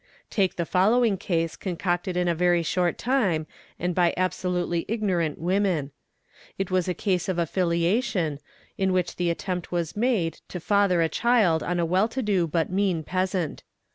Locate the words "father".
10.59-11.03